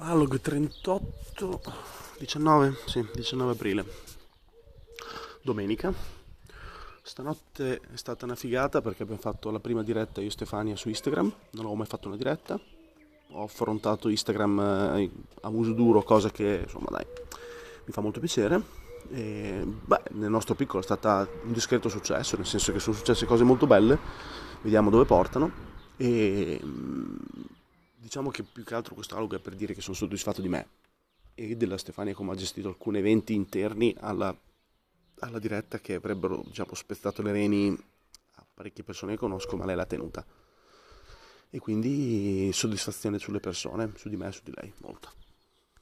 [0.00, 1.60] Alog 38,
[2.18, 3.84] 19, sì, 19 aprile,
[5.42, 5.92] domenica.
[7.02, 10.88] Stanotte è stata una figata perché abbiamo fatto la prima diretta io e Stefania su
[10.88, 12.60] Instagram, non avevo mai fatto una diretta.
[13.32, 14.60] Ho affrontato Instagram
[14.98, 17.04] eh, a muso duro, cosa che insomma dai,
[17.84, 18.62] mi fa molto piacere.
[19.10, 21.08] E, beh, nel nostro piccolo è stato
[21.42, 23.98] un discreto successo, nel senso che sono successe cose molto belle,
[24.62, 25.66] vediamo dove portano.
[25.96, 26.60] E
[28.08, 30.68] diciamo che più che altro questo dialogo è per dire che sono soddisfatto di me
[31.34, 34.34] e della Stefania come ha gestito alcuni eventi interni alla,
[35.18, 37.78] alla diretta che avrebbero diciamo, spezzato le reni
[38.36, 40.24] a parecchie persone che conosco, ma lei l'ha tenuta.
[41.50, 45.12] E quindi soddisfazione sulle persone, su di me e su di lei, molta.